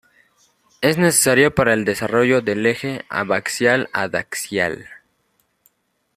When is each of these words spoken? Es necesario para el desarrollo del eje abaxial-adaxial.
Es 0.81 0.97
necesario 0.97 1.53
para 1.53 1.75
el 1.75 1.85
desarrollo 1.85 2.41
del 2.41 2.65
eje 2.65 3.05
abaxial-adaxial. 3.09 4.89